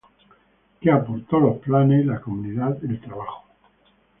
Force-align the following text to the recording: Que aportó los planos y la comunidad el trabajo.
Que 0.79 0.89
aportó 0.89 1.39
los 1.39 1.57
planos 1.59 1.95
y 1.97 2.03
la 2.03 2.19
comunidad 2.19 2.75
el 2.83 2.99
trabajo. 2.99 3.43